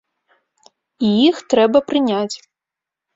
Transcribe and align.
І 1.07 1.11
іх 1.27 1.37
трэба 1.55 1.79
прыняць. 1.91 2.35